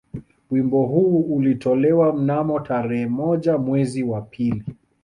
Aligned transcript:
Wimbo 0.51 0.83
huu 0.85 1.19
ulitolewa 1.21 2.13
mnamo 2.13 2.59
tarehe 2.59 3.07
moja 3.07 3.57
mwezi 3.57 4.03
wa 4.03 4.21
pili 4.21 4.63